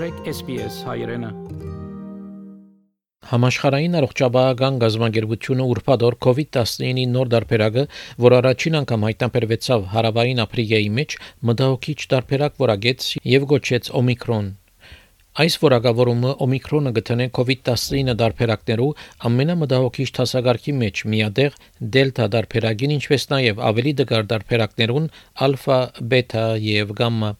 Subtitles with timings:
[0.00, 1.28] մտրեք SPS հայրենը
[3.30, 7.84] Համաշխարհային առողջապահական գազམ་ագերբությունը ուրբաթ COVID-19-ի նոր դարբերակը,
[8.24, 11.16] որ առաջին անգամ հայտնաբերվեցավ հարավային Աֆրիկայի մեջ,
[11.50, 14.48] մտահոգիչ դարբերակ որակեց եւ գոչեց Օմիկրոն։
[15.44, 18.88] Այս որակավորումը Օմիկրոնը գտնե COVID-19 դարբերակներու
[19.28, 21.60] ամենամտահոգիչ հասարակի մեջ միադեղ
[22.00, 25.12] դելտա դարբերակին, ինչպես նաև ավելի դգար դարբերակներուն
[25.50, 25.80] ալֆա,
[26.14, 27.32] բետա եւ գամմա։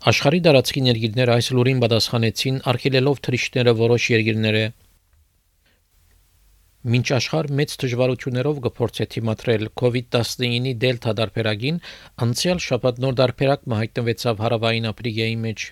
[0.00, 4.62] Աշխարհի դարածքի ներգիրները այս լուրին պատասխանեցին արգելելով թրիշները որոշ երկիրները
[6.92, 11.80] Մինչ աշխարհ մեծ դժվարություններով գործե թիմատրել COVID-19-ի դելտա դարբերակին,
[12.24, 15.66] անցյալ շաբաթ նոր դարբերակ հայտնվեցավ հարավային Աֆրիկայի մեջ։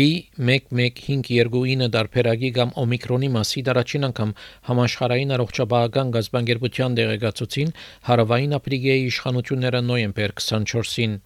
[0.00, 4.34] B1159 դարբերակի կամ օմիկրոնի մասի դարաչին անգամ
[4.70, 7.72] համաշխարհային առողջապահական գազբանգերության դեղեկացուցին
[8.10, 11.16] հարավային Աֆրիկայի իշխանությունները նոյեմբեր 24-ին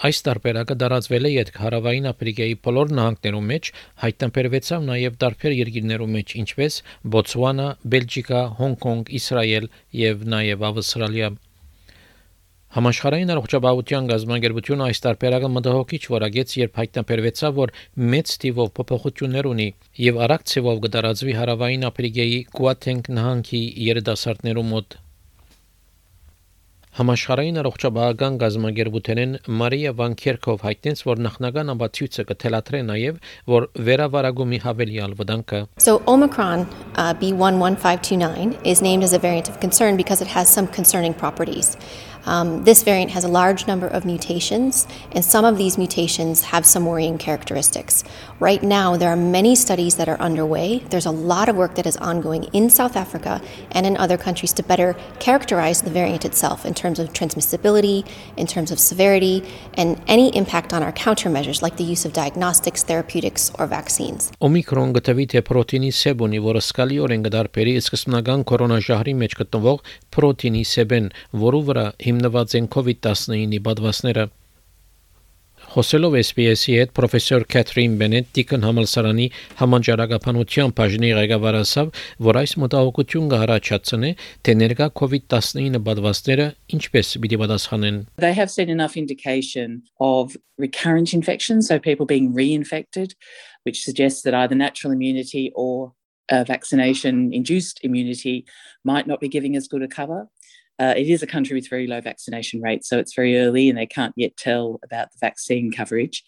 [0.00, 3.66] Այս տարբերակը դարածվել է յետք հարավային Աֆրիկայի բոլոր նահանգներում մեջ,
[4.04, 6.78] հայտնաբերվեցավ նաև տարբեր երկիրներում մեջ, ինչպես
[7.14, 9.68] Բոտսվանա, Բելգիկա, Հոնկոնգ, Իսրայել
[10.00, 11.30] եւ նաև Ավստրալիա։
[12.70, 17.74] Համաշխարհային առողջապահության գազբանգերությունը այս տարբերակը մտահոգիչ որակեց, երբ հայտնաբերվեցավ, որ
[18.14, 19.68] մեծ թիվով փոփոխություններ ունի
[20.06, 25.00] եւ արագ ցևով կդարածվի հարավային Աֆրիկայի Կուատենգ նահանգի երիտասարդներու մոտ։
[26.98, 33.20] Համաշխարհային առողջապահական գազամագերբութենեն Մարիա Վան Քերքով հայտնեց, որ նախնական ամբացույցը կթելադրե նաև,
[33.52, 36.66] որ վերավարագումի հավելյալ վտանգը So Omicron
[36.96, 41.76] uh, B11529 is named as a variant of concern because it has some concerning properties.
[42.25, 46.65] Um, this variant has a large number of mutations, and some of these mutations have
[46.65, 48.03] some worrying characteristics.
[48.39, 50.79] Right now, there are many studies that are underway.
[50.89, 53.41] There's a lot of work that is ongoing in South Africa
[53.71, 58.47] and in other countries to better characterize the variant itself in terms of transmissibility, in
[58.47, 59.43] terms of severity,
[59.75, 64.31] and any impact on our countermeasures like the use of diagnostics, therapeutics, or vaccines.
[64.41, 69.79] Օմիկրոն գտվի թե պրոտինի սեբունի, որը սկալիորեն գդարբերի սկզբնական կորոնաժահրի մեջ գտնվող
[70.15, 71.09] պրոտինի սեբեն,
[71.45, 74.28] որու վրա հիմնված են COVID-19-ի պատվաստները։
[75.70, 79.26] Խոսելով SPS-ի հետ պրոֆեսոր Քեթրին Բենետ Տիկն համալսարանի
[79.60, 81.92] համաճարակապանության բաժնի ղեկավար ասավ,
[82.26, 84.10] որ այս մտահոգություն կհարաճացնի,
[84.42, 91.70] թե ներկա COVID-19 պատվաստները ինչպես պիտի պատասխանեն։ They have seen enough indication of recurrent infections,
[91.70, 93.14] so people being reinfected,
[93.62, 95.92] which suggests that either natural immunity or
[96.30, 98.44] uh, vaccination induced immunity
[98.84, 100.26] might not be giving as good a cover.
[100.80, 103.78] Uh, it is a country with very low vaccination rates, so it's very early and
[103.78, 106.24] they can't yet tell about the vaccine coverage.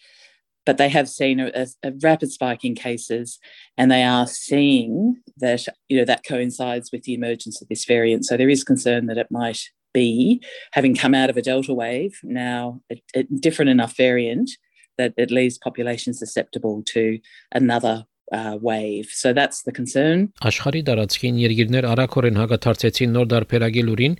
[0.65, 3.37] But they have seen a, a, rapid spike in cases,
[3.77, 8.25] and they are seeing that you know that coincides with the emergence of this variant.
[8.25, 9.59] So there is concern that it might
[9.93, 10.41] be
[10.71, 14.49] having come out of a delta wave now a, a different enough variant
[14.97, 17.19] that it leaves populations susceptible to
[17.51, 19.09] another uh, wave.
[19.11, 20.27] So that's the concern.
[20.49, 24.15] Աշխարհի դարածքին երկիրներ արագորեն հագաթարցեցին նոր դարբերակի լուրին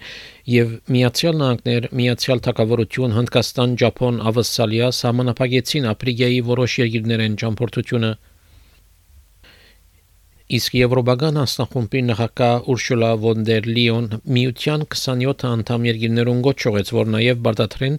[0.54, 8.12] եւ Միացյալ Նահանգներ, Միացյալ Թագավորություն, Հնդկաստան, Ճապոն, Ավստրալիա համանապագեցին Աֆրիկայի որոշ երկիրներեն ճամփորդությունը
[10.54, 17.40] Իսկ Եվրոպական հանձնախումբի նախագահ Ուրշուլա վոն դեր Լիոն միության 27 անդամ երկիրներուն գոչողեց, որ նաև
[17.48, 17.96] բարդաթրեն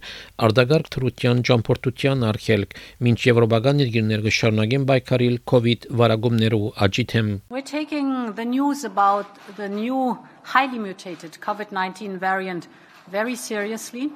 [0.47, 2.77] արդագարգ թրության ճամփորդության արգելք,
[3.07, 9.27] մինչ եվրոպական երկիրներ կշարունակեն պայքարել COVID վարագումներու աճի թեմ։ We're taking the news about
[9.57, 10.15] the new
[10.55, 12.71] highly mutated COVID-19 variant
[13.11, 14.13] very seriously.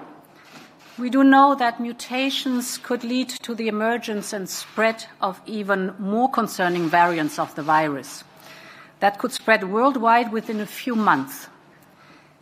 [0.98, 6.28] We do know that mutations could lead to the emergence and spread of even more
[6.28, 8.24] concerning variants of the virus
[9.00, 11.48] that could spread worldwide within a few months.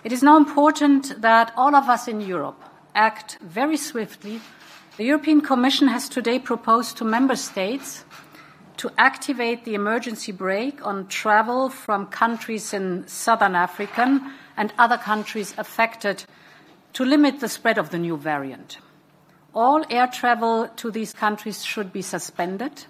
[0.05, 2.62] It is now important that all of us in Europe
[2.94, 4.41] act very swiftly.
[4.97, 8.05] The European Commission has today proposed to member states
[8.78, 14.21] to activate the emergency brake on travel from countries in southern Africa
[14.56, 16.25] and other countries affected
[16.93, 18.79] to limit the spread of the new variant.
[19.55, 22.85] All air travel to these countries should be suspended.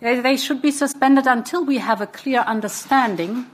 [0.00, 3.46] They should be suspended until we have a clear understanding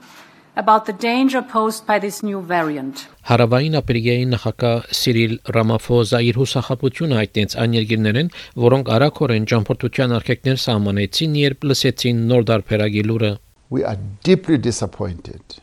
[0.55, 3.05] about the danger posed by this new variant.
[3.29, 8.31] Հարավային Աֆրիկայի նախագահ Սիրիլ Ռամաֆոզա իր հուսախապությունը հայտնեց այն երկիրներին,
[8.65, 13.31] որոնք արագորեն ճամփորդության արգելքներ սահմանեցին, երբ լսեցին նոր դարբերակի լուրը։
[13.69, 15.61] We are deeply disappointed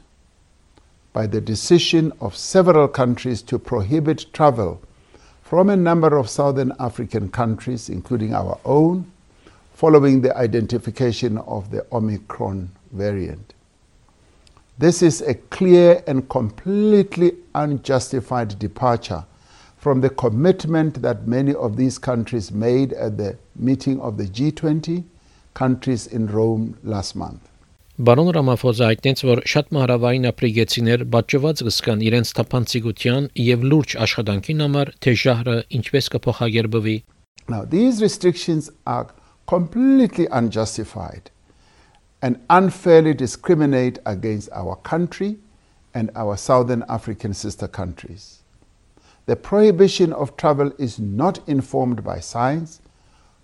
[1.12, 4.80] by the decision of several countries to prohibit travel
[5.42, 9.10] from a number of southern African countries, including our own,
[9.81, 13.55] following the identification of the Omicron variant.
[14.77, 19.25] This is a clear and completely unjustified departure
[19.77, 25.03] from the commitment that many of these countries made at the meeting of the G20
[25.55, 27.41] countries in Rome last month.
[27.97, 34.93] Բարոն Ռամաֆոզը հայտնեց, որ շատ մահրավային ապրիգեցիներ բաճված կսկան իրենց թափանցիկության եւ լուրջ աշխատանքին համար,
[35.01, 36.95] թե ժահրը ինչպես կփոխագերբվի։
[37.49, 39.09] Now, these restrictions are
[39.51, 41.29] completely unjustified
[42.21, 45.37] and unfairly discriminate against our country
[45.93, 48.43] and our southern African sister countries.
[49.25, 52.79] The prohibition of travel is not informed by science,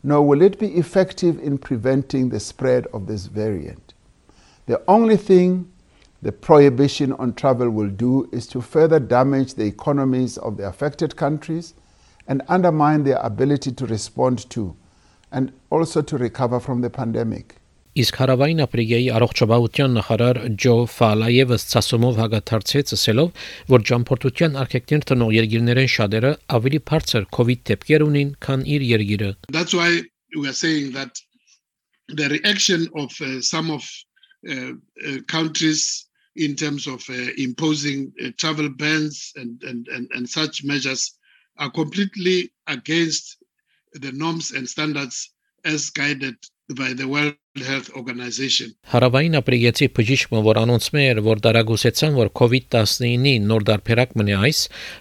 [0.02, 3.94] nor will it be effective in preventing the spread of this variant.
[4.66, 5.70] The only thing
[6.22, 11.18] the prohibition on travel will do is to further damage the economies of the affected
[11.18, 11.74] countries
[12.30, 14.74] and undermine their ability to respond to
[15.32, 17.58] and also to recover from the pandemic.
[17.98, 23.32] Իսկ հարավային Աֆրիկայի առողջապահության նախարար Ջո Ֆալայևը ցասումով հագաթարցեց ասելով,
[23.74, 29.74] որ ճամփորդության արկեկտներ տնող երկիրներեն շատերը ավելի բարձր COVID դեպքեր ունին, քան իր երկիրը։ That's
[29.74, 29.90] why
[30.38, 31.18] we are saying that
[32.08, 33.82] the reaction of uh, some of
[34.48, 40.30] uh, uh, countries in terms of uh, imposing uh, travel bans and, and, and, and
[40.30, 41.18] such measures
[41.58, 43.37] are completely against
[44.00, 45.30] the norms and standards
[45.66, 46.38] as guided
[46.76, 48.74] by the World Health Organization.
[48.92, 54.60] Հարավային ապրիգեցի բժիշկը, որ անոնցում էր, որ դարագուսեցան, որ COVID-19-ի նոր դարբերակ մնի այս,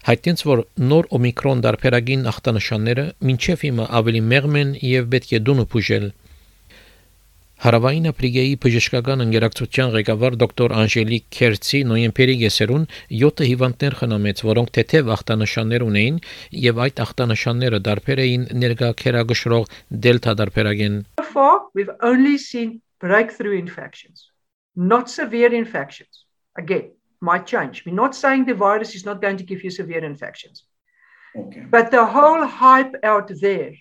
[0.09, 0.63] հայտնեց, որ
[0.93, 6.07] նոր օմիկրոն դարբերագին ախտանշանները մինչև հիմա ավելի մեղմ են եւ պետք է դունը բուժել։
[7.65, 12.83] Հարավային Աֆրիկայի բժշկական ընկերակցության ղեկավար դոկտոր Անժելիկ Քերցի նոյեմբերի գեսերուն
[13.21, 16.19] 7 հիվանդներ խնամեց, որոնք թեթև ախտանշաններ ունեին
[16.67, 19.65] եւ այդ ախտանշանները դարբեր էին ներկա քերագշրող
[20.05, 20.99] դելտա դարբերագեն։
[21.77, 24.29] we've only seen breakthrough infections,
[24.77, 26.25] not severe infections.
[26.57, 27.85] Again, might change.
[27.87, 30.65] We're not saying the virus is not going to give you severe infections.
[31.37, 31.65] Okay.
[31.71, 33.73] But the whole hype out there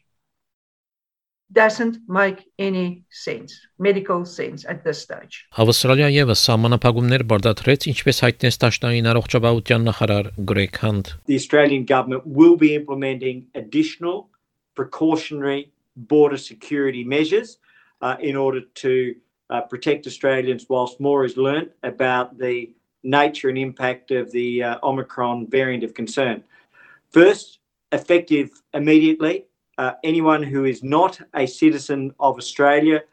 [1.53, 5.47] doesn't make any sense, medical sense at this stage.
[5.59, 12.57] Ավստրալիա եւս սահմանափակումներ բարդացրեց, ինչպես հայտնեց Տաշտային առողջապահության նախարար Գրեգ Հանդ։ The Australian government will
[12.57, 14.29] be implementing additional
[14.77, 17.59] precautionary border security measures
[18.01, 19.15] uh, in order to
[19.51, 22.71] uh, protect Australians whilst more is learnt about the
[23.03, 26.45] nature and impact of the uh, Omicron variant of concern.
[27.11, 27.59] First,
[27.91, 29.47] effective immediately,
[29.78, 33.04] uh, anyone who is not a citizen of Australia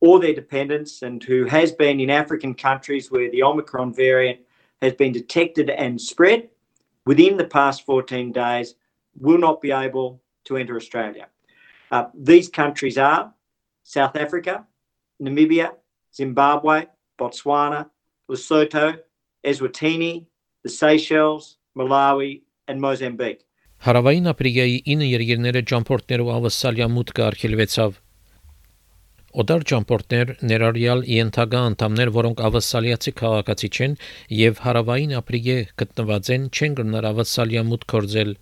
[0.00, 4.40] or their dependents and who has been in African countries where the Omicron variant
[4.80, 6.48] has been detected and spread
[7.06, 8.74] within the past 14 days
[9.18, 11.28] will not be able to enter Australia.
[11.90, 13.32] Uh, these countries are
[13.84, 14.66] South Africa,
[15.22, 15.72] Namibia,
[16.14, 16.86] Zimbabwe,
[17.18, 17.90] Botswana,
[18.30, 18.98] Lesotho,
[19.44, 20.26] Eswatini,
[20.62, 23.44] the Seychelles, Malawi, and Mozambique.
[23.82, 27.96] Հարավային Աֆրիկայի 9 երկիրները ճամփորդներով ավսալիա մուտքը արգելվեցավ։
[29.42, 33.98] Օդար ճամփորդներ ներառյալ ենթագա անդամներ, որոնք ավսալիացի քաղաքացի չեն
[34.42, 38.32] եւ հարավային Աֆրիկե գտնված են, չեն գնար ավսալիա մուտք կորձել։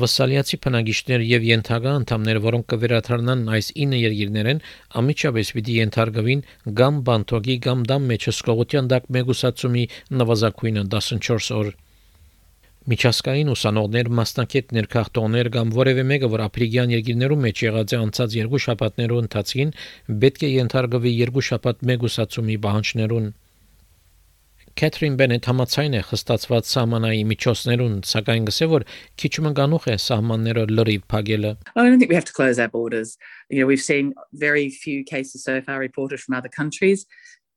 [0.00, 4.62] Ավսալիացի բնակիչներ եւ ենթագա անդամներ, որոնք կվերաթարնան այս 9 երկիրներեն,
[5.04, 6.46] ամիջապես պիտի ենթարկվին
[6.80, 9.90] կամ բանտոգի կամ դամ մեջ հսկողության դակ մեգուսացումի
[10.22, 11.76] նվազագույնը 14 օր։
[12.86, 18.60] Միջազգային ուսանողներ, մասնակիցներ, քաղաքտոներ կամ որևէ մեկը, որ ապրիգյան երկիրներում մեջ եղած է անցած երկու
[18.66, 19.72] շաբաթներու ընթացին,
[20.22, 23.26] պետք է ենթարկվի երկու շաբաթ մեգուսացումի պահանջներուն։
[24.76, 28.84] Կեթրին Բենետ համացայն է խստացված սահմանայի միջոցներուն, սակայն գսե որ
[29.22, 33.16] քիչ մնգանուխ է սահմանները լրիվ փակելը։ I don't think we have to close our borders.
[33.48, 37.06] You know, we've seen very few cases so far reported from other countries.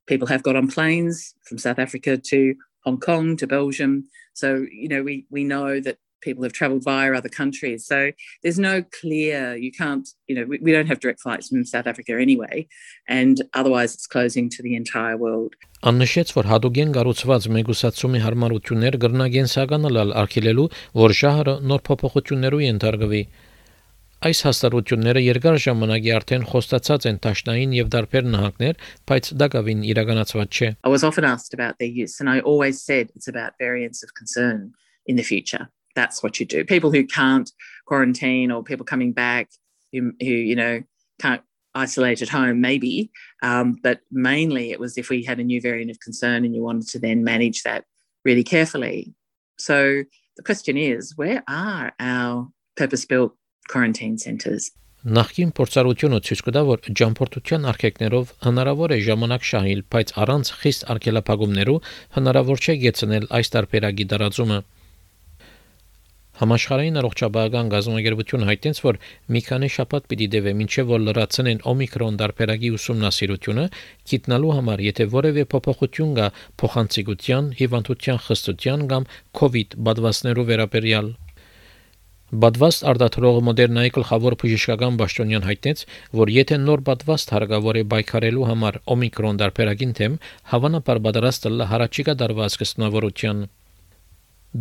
[0.06, 4.07] People have got on planes from South Africa to Hong Kong to Belgium.
[4.33, 7.85] So, you know, we, we know that people have traveled via other countries.
[7.85, 11.63] So there's no clear, you can't, you know, we, we don't have direct flights from
[11.65, 12.67] South Africa anyway.
[13.07, 15.55] And otherwise it's closing to the entire world.
[15.85, 23.21] Աննշեց, որ հadogen գառուցված մեգուսացումի հարմարություններ գրնագենսականալ արկելելու, որ շահրը նոր փոփոխություններու ենթարկվի։
[24.25, 28.79] Այս հաստատությունները երկար ժամանակի արդեն խոստացած են Տաշնային եւ դարբեր նահանգներ,
[29.11, 32.81] բայց դա գավին իրականացված չէ։ I was often asked about their use, and I always
[32.81, 34.73] said it's about variants of concern
[35.05, 35.69] in the future.
[35.95, 36.65] That's what you do.
[36.65, 37.51] People who can't
[37.85, 39.49] quarantine or people coming back
[39.95, 40.83] who, who you know,
[41.19, 41.41] can't
[41.73, 43.11] isolate at home, maybe.
[43.43, 46.61] Um, but mainly it was if we had a new variant of concern and you
[46.61, 47.85] wanted to then manage that
[48.23, 49.13] really carefully.
[49.57, 50.03] So
[50.37, 53.35] the question is, where are our purpose built
[53.68, 54.72] quarantine centres?
[55.00, 61.76] Նախկին փորձառությունը ցույց կտա, որ ջամփորդության արկեկներով հնարավոր է ժամանակ շահել, բայց առանց խիստ արկելափակումներու
[62.16, 64.58] հնարավոր չէ գեցնել այս տարբերակի դարածումը։
[66.40, 68.98] Համաշխարհային առողջապահական գազամագերբությունը հայտնեց, որ
[69.34, 73.64] մի քանի շաբաթ պիտի դեվե մինչև որ լրացնեն օմիկրոն դարբերակի ուսումնասիրությունը,
[74.12, 76.28] գիտնալու համար, եթե որևէ փոփոխություն կա
[76.60, 81.12] փոխանցիկության, հիվանդության խստության կամ COVID բադվասներու վերաբերյալ
[82.30, 85.80] Բադվաստ արտադրող Մոդերնայի գլխավոր բժշկական պաշտոնյան հայտնեց,
[86.14, 90.18] որ եթե նոր բադվաստ հարգավոր է բայկարելու համար օմիկրոն դարբերակին թեմ,
[90.52, 93.40] հավանաբար պատրաստ է հարաճիկա դարված կստնավորության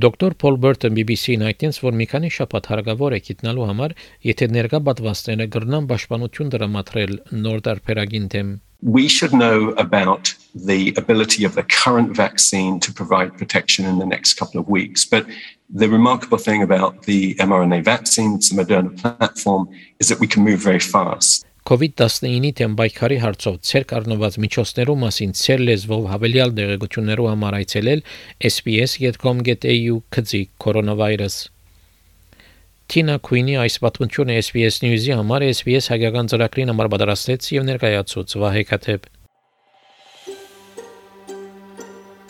[0.05, 3.95] Դոկտոր Փոլ Բերտոն BBC-ին հայտնեց, որ մի քանի շաբաթ հարգավոր է գտնալու համար,
[4.29, 11.43] եթե ներկա պատվաստները գրնան պաշտպանություն դրամատրել նոր դարբերագին թեմ We should know about the ability
[11.43, 15.03] of the current vaccine to provide protection in the next couple of weeks.
[15.05, 15.25] But
[15.69, 19.69] the remarkable thing about the mRNA vaccines, the Moderna platform,
[19.99, 21.45] is that we can move very fast.
[21.69, 28.01] COVID-19-ի դեմ պայքարի հարցով ցերկ առնված միջոցներու մասին ցեր լեզվով հավելյալ դեղեցություններու համար այցելել
[28.49, 31.35] sps.com.au քծի կորոնավիրուս
[32.89, 38.63] Թինա Քուինի այս պատմությունը SBS News-ի համար SBS հայկական ծրագրին համար պատրաստեց եւ ներկայացուց Վահե
[38.71, 39.05] Քաթեփ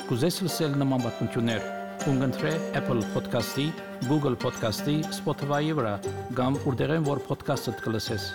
[0.09, 1.63] Կուզես լսել նման պատմություններ
[2.03, 2.51] կընտրե
[2.81, 3.69] Apple Podcast-ի,
[4.11, 5.95] Google Podcast-ի, Spotify-ի վրա,
[6.35, 8.27] կամ որտեղեն որ podcast-ը կլսես։